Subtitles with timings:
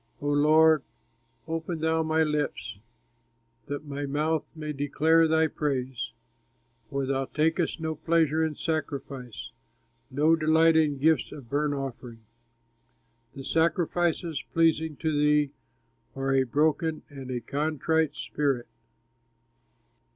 [0.19, 0.81] O Lord,
[1.47, 2.79] open thou my lips,
[3.67, 6.11] That my mouth may declare thy praise!
[6.89, 9.51] For thou takest no pleasure in sacrifice,
[10.09, 12.23] No delight in gifts of burnt offering.
[13.35, 15.51] The sacrifices pleasing to thee
[16.15, 18.67] Are a broken and a contrite spirit.